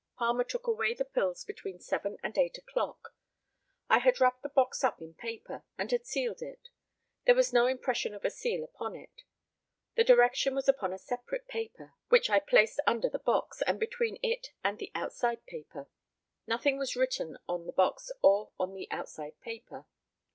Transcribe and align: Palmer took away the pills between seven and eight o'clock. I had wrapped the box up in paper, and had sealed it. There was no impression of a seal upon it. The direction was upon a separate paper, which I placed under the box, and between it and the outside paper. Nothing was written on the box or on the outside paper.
Palmer 0.17 0.43
took 0.43 0.65
away 0.65 0.95
the 0.95 1.05
pills 1.05 1.43
between 1.45 1.77
seven 1.79 2.17
and 2.23 2.35
eight 2.35 2.57
o'clock. 2.57 3.09
I 3.87 3.99
had 3.99 4.19
wrapped 4.19 4.41
the 4.41 4.49
box 4.49 4.83
up 4.83 4.99
in 4.99 5.13
paper, 5.13 5.63
and 5.77 5.91
had 5.91 6.07
sealed 6.07 6.41
it. 6.41 6.69
There 7.27 7.35
was 7.35 7.53
no 7.53 7.67
impression 7.67 8.15
of 8.15 8.25
a 8.25 8.31
seal 8.31 8.63
upon 8.63 8.95
it. 8.95 9.21
The 9.95 10.03
direction 10.03 10.55
was 10.55 10.67
upon 10.67 10.91
a 10.91 10.97
separate 10.97 11.47
paper, 11.47 11.93
which 12.09 12.31
I 12.31 12.39
placed 12.39 12.79
under 12.87 13.09
the 13.09 13.19
box, 13.19 13.61
and 13.61 13.79
between 13.79 14.17
it 14.23 14.47
and 14.63 14.79
the 14.79 14.91
outside 14.95 15.45
paper. 15.45 15.87
Nothing 16.47 16.79
was 16.79 16.95
written 16.95 17.37
on 17.47 17.67
the 17.67 17.71
box 17.71 18.11
or 18.23 18.53
on 18.59 18.73
the 18.73 18.87
outside 18.89 19.39
paper. 19.41 19.85